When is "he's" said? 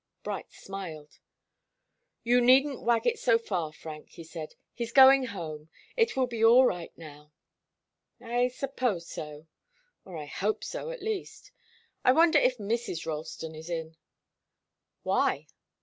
4.73-4.91